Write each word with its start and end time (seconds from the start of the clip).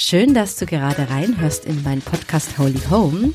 Schön, 0.00 0.32
dass 0.32 0.54
du 0.54 0.64
gerade 0.64 1.10
reinhörst 1.10 1.64
in 1.64 1.82
meinen 1.82 2.02
Podcast 2.02 2.56
Holy 2.56 2.78
Home. 2.88 3.34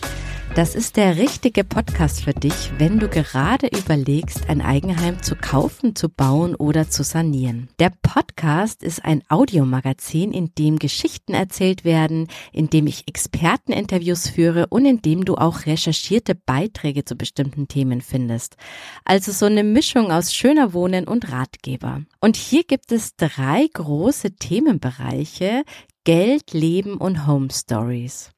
Das 0.55 0.75
ist 0.75 0.95
der 0.95 1.17
richtige 1.17 1.65
Podcast 1.65 2.23
für 2.23 2.31
dich, 2.31 2.71
wenn 2.77 2.99
du 2.99 3.09
gerade 3.09 3.67
überlegst, 3.67 4.47
ein 4.47 4.61
Eigenheim 4.61 5.21
zu 5.21 5.35
kaufen, 5.35 5.93
zu 5.93 6.07
bauen 6.07 6.55
oder 6.55 6.89
zu 6.89 7.03
sanieren. 7.03 7.67
Der 7.79 7.91
Podcast 8.01 8.81
ist 8.81 9.03
ein 9.03 9.23
Audiomagazin, 9.27 10.31
in 10.31 10.55
dem 10.57 10.79
Geschichten 10.79 11.33
erzählt 11.33 11.83
werden, 11.83 12.29
in 12.53 12.69
dem 12.69 12.87
ich 12.87 13.09
Experteninterviews 13.09 14.29
führe 14.29 14.67
und 14.67 14.85
in 14.85 15.01
dem 15.01 15.25
du 15.25 15.35
auch 15.35 15.65
recherchierte 15.65 16.33
Beiträge 16.33 17.03
zu 17.03 17.17
bestimmten 17.17 17.67
Themen 17.67 17.99
findest. 17.99 18.55
Also 19.03 19.33
so 19.33 19.47
eine 19.47 19.65
Mischung 19.65 20.13
aus 20.13 20.33
schöner 20.33 20.71
Wohnen 20.71 21.09
und 21.09 21.29
Ratgeber. 21.29 22.03
Und 22.21 22.37
hier 22.37 22.63
gibt 22.63 22.93
es 22.93 23.17
drei 23.17 23.67
große 23.73 24.37
Themenbereiche, 24.37 25.63
Geld, 26.05 26.51
Leben 26.51 26.97
und 26.97 27.27
Home 27.27 27.47
Stories. 27.49 28.31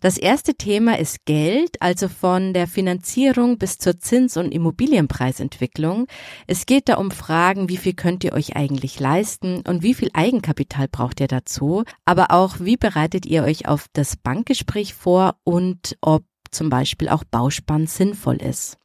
Das 0.00 0.16
erste 0.16 0.54
Thema 0.54 0.96
ist 0.96 1.24
Geld, 1.24 1.82
also 1.82 2.08
von 2.08 2.52
der 2.52 2.68
Finanzierung 2.68 3.58
bis 3.58 3.78
zur 3.78 3.98
Zins- 3.98 4.36
und 4.36 4.52
Immobilienpreisentwicklung. 4.52 6.06
Es 6.46 6.66
geht 6.66 6.88
da 6.88 6.98
um 6.98 7.10
Fragen, 7.10 7.68
wie 7.68 7.78
viel 7.78 7.94
könnt 7.94 8.22
ihr 8.22 8.32
euch 8.32 8.54
eigentlich 8.54 9.00
leisten 9.00 9.62
und 9.66 9.82
wie 9.82 9.94
viel 9.94 10.10
Eigenkapital 10.12 10.86
braucht 10.86 11.20
ihr 11.20 11.26
dazu, 11.26 11.82
aber 12.04 12.30
auch, 12.30 12.60
wie 12.60 12.76
bereitet 12.76 13.26
ihr 13.26 13.42
euch 13.42 13.66
auf 13.66 13.86
das 13.92 14.16
Bankgespräch 14.16 14.94
vor 14.94 15.34
und 15.42 15.96
ob 16.00 16.22
zum 16.52 16.70
Beispiel 16.70 17.08
auch 17.08 17.24
Bauspann 17.24 17.88
sinnvoll 17.88 18.36
ist. 18.36 18.78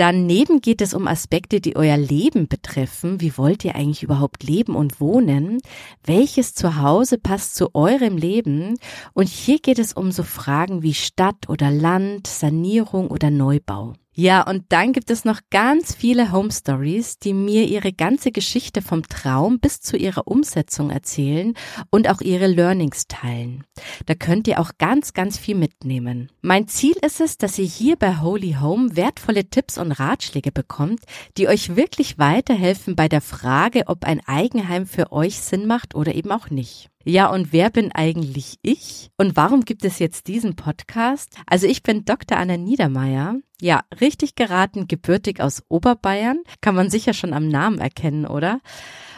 Daneben 0.00 0.62
geht 0.62 0.80
es 0.80 0.94
um 0.94 1.06
Aspekte, 1.06 1.60
die 1.60 1.76
euer 1.76 1.98
Leben 1.98 2.48
betreffen. 2.48 3.20
Wie 3.20 3.36
wollt 3.36 3.66
ihr 3.66 3.74
eigentlich 3.74 4.02
überhaupt 4.02 4.42
leben 4.42 4.74
und 4.74 4.98
wohnen? 4.98 5.58
Welches 6.02 6.54
Zuhause 6.54 7.18
passt 7.18 7.54
zu 7.54 7.74
eurem 7.74 8.16
Leben? 8.16 8.78
Und 9.12 9.28
hier 9.28 9.58
geht 9.58 9.78
es 9.78 9.92
um 9.92 10.10
so 10.10 10.22
Fragen 10.22 10.82
wie 10.82 10.94
Stadt 10.94 11.50
oder 11.50 11.70
Land, 11.70 12.28
Sanierung 12.28 13.08
oder 13.08 13.28
Neubau. 13.28 13.92
Ja, 14.20 14.42
und 14.42 14.64
dann 14.68 14.92
gibt 14.92 15.10
es 15.10 15.24
noch 15.24 15.40
ganz 15.48 15.94
viele 15.94 16.30
Home 16.30 16.52
Stories, 16.52 17.18
die 17.20 17.32
mir 17.32 17.64
ihre 17.64 17.90
ganze 17.90 18.32
Geschichte 18.32 18.82
vom 18.82 19.08
Traum 19.08 19.60
bis 19.60 19.80
zu 19.80 19.96
ihrer 19.96 20.28
Umsetzung 20.28 20.90
erzählen 20.90 21.54
und 21.88 22.06
auch 22.06 22.20
ihre 22.20 22.46
Learnings 22.46 23.06
teilen. 23.08 23.64
Da 24.04 24.14
könnt 24.14 24.46
ihr 24.46 24.60
auch 24.60 24.72
ganz, 24.76 25.14
ganz 25.14 25.38
viel 25.38 25.54
mitnehmen. 25.54 26.30
Mein 26.42 26.68
Ziel 26.68 26.96
ist 27.00 27.22
es, 27.22 27.38
dass 27.38 27.58
ihr 27.58 27.64
hier 27.64 27.96
bei 27.96 28.18
Holy 28.18 28.58
Home 28.60 28.94
wertvolle 28.94 29.48
Tipps 29.48 29.78
und 29.78 29.92
Ratschläge 29.92 30.52
bekommt, 30.52 31.00
die 31.38 31.48
euch 31.48 31.74
wirklich 31.76 32.18
weiterhelfen 32.18 32.96
bei 32.96 33.08
der 33.08 33.22
Frage, 33.22 33.84
ob 33.86 34.04
ein 34.04 34.20
Eigenheim 34.26 34.84
für 34.84 35.12
euch 35.12 35.40
Sinn 35.40 35.66
macht 35.66 35.94
oder 35.94 36.14
eben 36.14 36.30
auch 36.30 36.50
nicht. 36.50 36.89
Ja, 37.04 37.30
und 37.30 37.52
wer 37.52 37.70
bin 37.70 37.92
eigentlich 37.92 38.56
ich? 38.62 39.10
Und 39.16 39.34
warum 39.34 39.64
gibt 39.64 39.84
es 39.84 39.98
jetzt 39.98 40.28
diesen 40.28 40.54
Podcast? 40.54 41.34
Also 41.46 41.66
ich 41.66 41.82
bin 41.82 42.04
Dr. 42.04 42.36
Anna 42.36 42.58
Niedermeyer. 42.58 43.36
Ja, 43.60 43.84
richtig 44.00 44.34
geraten, 44.34 44.86
gebürtig 44.86 45.40
aus 45.40 45.62
Oberbayern. 45.68 46.42
Kann 46.60 46.74
man 46.74 46.90
sicher 46.90 47.14
schon 47.14 47.32
am 47.32 47.48
Namen 47.48 47.78
erkennen, 47.78 48.26
oder? 48.26 48.60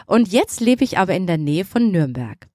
Und 0.05 0.31
jetzt 0.31 0.61
lebe 0.61 0.83
ich 0.83 0.97
aber 0.97 1.13
in 1.15 1.27
der 1.27 1.37
Nähe 1.37 1.65
von 1.65 1.91
Nürnberg. 1.91 2.47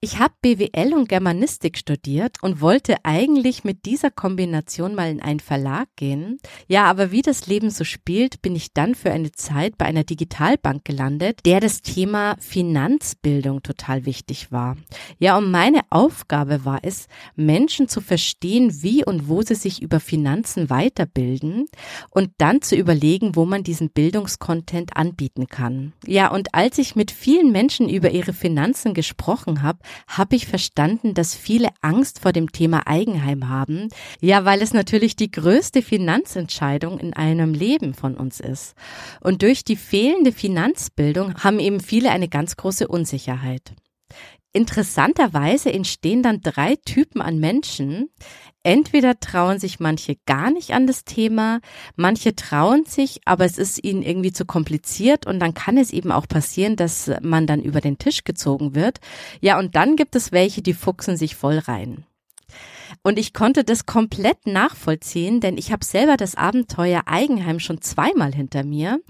Ich 0.00 0.20
habe 0.20 0.32
BWL 0.42 0.94
und 0.94 1.08
Germanistik 1.08 1.76
studiert 1.76 2.36
und 2.40 2.60
wollte 2.60 3.04
eigentlich 3.04 3.64
mit 3.64 3.84
dieser 3.84 4.12
Kombination 4.12 4.94
mal 4.94 5.10
in 5.10 5.20
einen 5.20 5.40
Verlag 5.40 5.88
gehen. 5.96 6.38
Ja, 6.68 6.84
aber 6.84 7.10
wie 7.10 7.20
das 7.20 7.48
Leben 7.48 7.70
so 7.70 7.82
spielt, 7.82 8.40
bin 8.40 8.54
ich 8.54 8.72
dann 8.72 8.94
für 8.94 9.10
eine 9.10 9.32
Zeit 9.32 9.76
bei 9.76 9.86
einer 9.86 10.04
Digitalbank 10.04 10.84
gelandet, 10.84 11.40
der 11.46 11.58
das 11.58 11.82
Thema 11.82 12.36
Finanzbildung 12.38 13.64
total 13.64 14.06
wichtig 14.06 14.52
war. 14.52 14.76
Ja, 15.18 15.36
und 15.36 15.50
meine 15.50 15.80
Aufgabe 15.90 16.64
war 16.64 16.78
es, 16.82 17.08
Menschen 17.34 17.88
zu 17.88 18.00
verstehen, 18.00 18.84
wie 18.84 19.04
und 19.04 19.28
wo 19.28 19.42
sie 19.42 19.56
sich 19.56 19.82
über 19.82 19.98
Finanzen 19.98 20.70
weiterbilden 20.70 21.66
und 22.10 22.30
dann 22.38 22.62
zu 22.62 22.76
überlegen, 22.76 23.34
wo 23.34 23.46
man 23.46 23.64
diesen 23.64 23.90
Bildungskontent 23.90 24.96
anbieten 24.96 25.48
kann. 25.48 25.92
Ja, 26.06 26.30
und 26.30 26.54
als 26.54 26.78
ich 26.78 26.94
mit 26.94 27.10
vielen 27.10 27.50
Menschen 27.50 27.88
über 27.88 28.12
ihre 28.12 28.32
Finanzen 28.32 28.94
gesprochen 28.94 29.62
habe, 29.62 29.80
habe 30.06 30.36
ich 30.36 30.46
verstanden, 30.46 31.14
dass 31.14 31.34
viele 31.34 31.68
Angst 31.80 32.20
vor 32.20 32.32
dem 32.32 32.52
Thema 32.52 32.86
Eigenheim 32.86 33.48
haben. 33.48 33.88
Ja, 34.20 34.44
weil 34.44 34.62
es 34.62 34.72
natürlich 34.72 35.16
die 35.16 35.30
größte 35.30 35.82
Finanzentscheidung 35.82 36.98
in 36.98 37.14
einem 37.14 37.54
Leben 37.54 37.94
von 37.94 38.16
uns 38.16 38.40
ist. 38.40 38.74
Und 39.20 39.42
durch 39.42 39.64
die 39.64 39.76
fehlende 39.76 40.32
Finanzbildung 40.32 41.34
haben 41.42 41.58
eben 41.58 41.80
viele 41.80 42.10
eine 42.10 42.28
ganz 42.28 42.56
große 42.56 42.88
Unsicherheit. 42.88 43.72
Interessanterweise 44.58 45.72
entstehen 45.72 46.24
dann 46.24 46.40
drei 46.40 46.74
Typen 46.84 47.22
an 47.22 47.38
Menschen. 47.38 48.10
Entweder 48.64 49.20
trauen 49.20 49.60
sich 49.60 49.78
manche 49.78 50.16
gar 50.26 50.50
nicht 50.50 50.72
an 50.72 50.88
das 50.88 51.04
Thema, 51.04 51.60
manche 51.94 52.34
trauen 52.34 52.84
sich, 52.84 53.20
aber 53.24 53.44
es 53.44 53.56
ist 53.56 53.84
ihnen 53.84 54.02
irgendwie 54.02 54.32
zu 54.32 54.44
kompliziert 54.46 55.28
und 55.28 55.38
dann 55.38 55.54
kann 55.54 55.78
es 55.78 55.92
eben 55.92 56.10
auch 56.10 56.26
passieren, 56.26 56.74
dass 56.74 57.08
man 57.22 57.46
dann 57.46 57.62
über 57.62 57.80
den 57.80 57.98
Tisch 57.98 58.24
gezogen 58.24 58.74
wird. 58.74 58.98
Ja, 59.40 59.60
und 59.60 59.76
dann 59.76 59.94
gibt 59.94 60.16
es 60.16 60.32
welche, 60.32 60.60
die 60.60 60.74
fuchsen 60.74 61.16
sich 61.16 61.36
voll 61.36 61.58
rein. 61.58 62.04
Und 63.02 63.18
ich 63.18 63.32
konnte 63.32 63.64
das 63.64 63.86
komplett 63.86 64.46
nachvollziehen, 64.46 65.40
denn 65.40 65.58
ich 65.58 65.72
habe 65.72 65.84
selber 65.84 66.16
das 66.16 66.34
Abenteuer 66.34 67.02
Eigenheim 67.06 67.60
schon 67.60 67.80
zweimal 67.80 68.34
hinter 68.34 68.64
mir. 68.64 69.00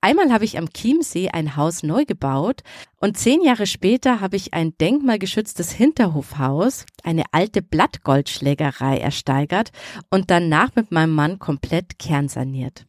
Einmal 0.00 0.32
habe 0.32 0.44
ich 0.44 0.58
am 0.58 0.70
Chiemsee 0.72 1.30
ein 1.30 1.56
Haus 1.56 1.82
neu 1.82 2.04
gebaut 2.04 2.62
und 3.00 3.16
zehn 3.16 3.42
Jahre 3.42 3.66
später 3.66 4.20
habe 4.20 4.36
ich 4.36 4.54
ein 4.54 4.76
denkmalgeschütztes 4.78 5.70
Hinterhofhaus, 5.70 6.84
eine 7.04 7.24
alte 7.30 7.62
Blattgoldschlägerei 7.62 8.98
ersteigert 8.98 9.70
und 10.10 10.30
danach 10.30 10.74
mit 10.74 10.90
meinem 10.90 11.14
Mann 11.14 11.38
komplett 11.38 11.98
kernsaniert. 11.98 12.87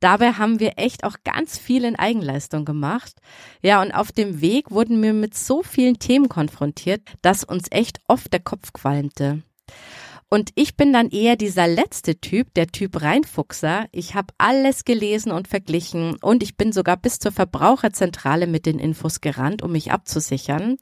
Dabei 0.00 0.32
haben 0.32 0.60
wir 0.60 0.72
echt 0.76 1.04
auch 1.04 1.16
ganz 1.24 1.58
viel 1.58 1.84
in 1.84 1.96
Eigenleistung 1.96 2.64
gemacht. 2.64 3.14
Ja, 3.62 3.82
und 3.82 3.92
auf 3.92 4.12
dem 4.12 4.40
Weg 4.40 4.70
wurden 4.70 5.02
wir 5.02 5.12
mit 5.12 5.36
so 5.36 5.62
vielen 5.62 5.98
Themen 5.98 6.28
konfrontiert, 6.28 7.02
dass 7.22 7.44
uns 7.44 7.66
echt 7.70 8.00
oft 8.08 8.32
der 8.32 8.40
Kopf 8.40 8.72
qualmte. 8.72 9.42
Und 10.32 10.52
ich 10.54 10.76
bin 10.76 10.92
dann 10.92 11.10
eher 11.10 11.34
dieser 11.34 11.66
letzte 11.66 12.20
Typ, 12.20 12.54
der 12.54 12.68
Typ 12.68 13.02
Reinfuchser. 13.02 13.86
Ich 13.90 14.14
habe 14.14 14.32
alles 14.38 14.84
gelesen 14.84 15.32
und 15.32 15.48
verglichen 15.48 16.16
und 16.22 16.44
ich 16.44 16.56
bin 16.56 16.72
sogar 16.72 16.96
bis 16.96 17.18
zur 17.18 17.32
Verbraucherzentrale 17.32 18.46
mit 18.46 18.64
den 18.64 18.78
Infos 18.78 19.20
gerannt, 19.20 19.60
um 19.62 19.72
mich 19.72 19.90
abzusichern. 19.90 20.76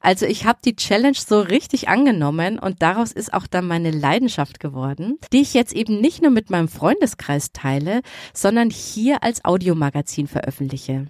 Also 0.00 0.26
ich 0.26 0.46
habe 0.46 0.58
die 0.64 0.74
Challenge 0.74 1.16
so 1.16 1.40
richtig 1.40 1.88
angenommen 1.88 2.58
und 2.58 2.82
daraus 2.82 3.12
ist 3.12 3.32
auch 3.32 3.46
dann 3.46 3.68
meine 3.68 3.92
Leidenschaft 3.92 4.58
geworden, 4.58 5.18
die 5.32 5.42
ich 5.42 5.54
jetzt 5.54 5.74
eben 5.74 6.00
nicht 6.00 6.20
nur 6.20 6.32
mit 6.32 6.50
meinem 6.50 6.68
Freundeskreis 6.68 7.52
teile, 7.52 8.02
sondern 8.34 8.68
hier 8.68 9.22
als 9.22 9.44
Audiomagazin 9.44 10.26
veröffentliche. 10.26 11.06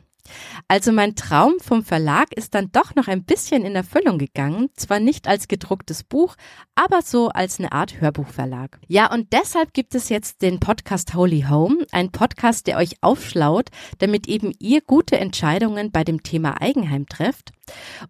Also 0.69 0.93
mein 0.93 1.15
Traum 1.15 1.55
vom 1.61 1.85
Verlag 1.85 2.33
ist 2.35 2.55
dann 2.55 2.71
doch 2.73 2.95
noch 2.95 3.09
ein 3.09 3.25
bisschen 3.25 3.65
in 3.65 3.75
Erfüllung 3.75 4.19
gegangen, 4.19 4.71
zwar 4.77 5.01
nicht 5.01 5.29
als 5.29 5.49
gedrucktes 5.49 6.05
Buch, 6.05 6.37
aber 6.75 7.03
so 7.03 7.29
als 7.29 7.59
eine 7.59 7.73
Art 7.73 8.01
Hörbuchverlag. 8.01 8.79
Ja, 8.87 9.13
und 9.13 9.33
deshalb 9.33 9.75
gibt 9.75 9.95
es 9.95 10.09
jetzt 10.09 10.43
den 10.43 10.61
Podcast 10.61 11.15
Holy 11.15 11.47
Home, 11.49 11.87
ein 11.93 12.11
Podcast, 12.11 12.67
der 12.67 12.79
euch 12.79 12.97
aufschlaut, 13.01 13.71
damit 13.99 14.29
eben 14.29 14.53
ihr 14.59 14.81
gute 14.81 15.19
Entscheidungen 15.19 15.91
bei 15.91 16.05
dem 16.05 16.23
Thema 16.23 16.61
Eigenheim 16.61 17.07
trefft 17.07 17.53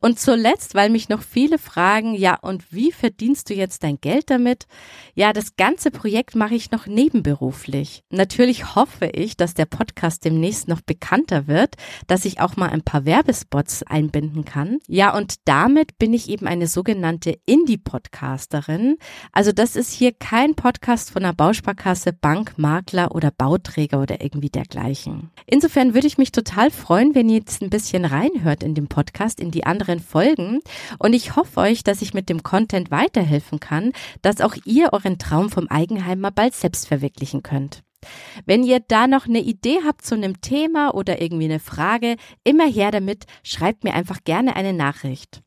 und 0.00 0.18
zuletzt, 0.18 0.74
weil 0.74 0.90
mich 0.90 1.08
noch 1.08 1.22
viele 1.22 1.58
fragen, 1.58 2.14
ja, 2.14 2.36
und 2.36 2.72
wie 2.72 2.92
verdienst 2.92 3.50
du 3.50 3.54
jetzt 3.54 3.82
dein 3.82 4.00
Geld 4.00 4.30
damit? 4.30 4.66
Ja, 5.14 5.32
das 5.32 5.56
ganze 5.56 5.90
Projekt 5.90 6.34
mache 6.34 6.54
ich 6.54 6.70
noch 6.70 6.86
nebenberuflich. 6.86 8.02
Natürlich 8.10 8.74
hoffe 8.74 9.06
ich, 9.06 9.36
dass 9.36 9.54
der 9.54 9.66
Podcast 9.66 10.24
demnächst 10.24 10.68
noch 10.68 10.80
bekannter 10.80 11.46
wird, 11.46 11.74
dass 12.06 12.24
ich 12.24 12.40
auch 12.40 12.56
mal 12.56 12.70
ein 12.70 12.82
paar 12.82 13.04
Werbespots 13.04 13.82
einbinden 13.84 14.44
kann. 14.44 14.78
Ja, 14.86 15.16
und 15.16 15.36
damit 15.44 15.98
bin 15.98 16.14
ich 16.14 16.28
eben 16.28 16.46
eine 16.46 16.66
sogenannte 16.66 17.38
Indie-Podcasterin. 17.46 18.96
Also 19.32 19.52
das 19.52 19.76
ist 19.76 19.92
hier 19.92 20.12
kein 20.12 20.54
Podcast 20.54 21.10
von 21.10 21.24
einer 21.24 21.34
Bausparkasse, 21.34 22.12
Bank, 22.12 22.58
Makler 22.58 23.14
oder 23.14 23.30
Bauträger 23.30 24.00
oder 24.00 24.22
irgendwie 24.22 24.50
dergleichen. 24.50 25.30
Insofern 25.46 25.94
würde 25.94 26.06
ich 26.06 26.18
mich 26.18 26.32
total 26.32 26.70
freuen, 26.70 27.14
wenn 27.14 27.28
ihr 27.28 27.38
jetzt 27.38 27.62
ein 27.62 27.70
bisschen 27.70 28.04
reinhört 28.04 28.62
in 28.62 28.74
den 28.74 28.88
Podcast, 28.88 29.40
in 29.48 29.52
die 29.52 29.64
anderen 29.64 29.98
Folgen. 29.98 30.60
Und 30.98 31.14
ich 31.14 31.34
hoffe 31.36 31.60
euch, 31.60 31.82
dass 31.82 32.02
ich 32.02 32.12
mit 32.12 32.28
dem 32.28 32.42
Content 32.42 32.90
weiterhelfen 32.90 33.60
kann, 33.60 33.92
dass 34.20 34.42
auch 34.42 34.54
ihr 34.64 34.92
euren 34.92 35.18
Traum 35.18 35.48
vom 35.48 35.68
Eigenheim 35.68 36.20
mal 36.20 36.30
bald 36.30 36.54
selbst 36.54 36.86
verwirklichen 36.86 37.42
könnt. 37.42 37.82
Wenn 38.44 38.62
ihr 38.62 38.80
da 38.80 39.06
noch 39.06 39.26
eine 39.26 39.40
Idee 39.40 39.78
habt 39.84 40.04
zu 40.04 40.14
einem 40.14 40.40
Thema 40.40 40.94
oder 40.94 41.20
irgendwie 41.20 41.46
eine 41.46 41.60
Frage, 41.60 42.16
immer 42.44 42.68
her 42.68 42.90
damit, 42.90 43.24
schreibt 43.42 43.84
mir 43.84 43.94
einfach 43.94 44.22
gerne 44.24 44.54
eine 44.54 44.74
Nachricht. 44.74 45.42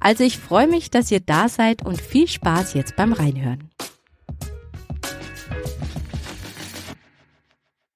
Also 0.00 0.24
ich 0.24 0.38
freue 0.38 0.66
mich, 0.66 0.90
dass 0.90 1.10
ihr 1.10 1.20
da 1.20 1.48
seid 1.48 1.84
und 1.84 2.00
viel 2.00 2.26
Spaß 2.26 2.74
jetzt 2.74 2.96
beim 2.96 3.12
Reinhören. 3.12 3.70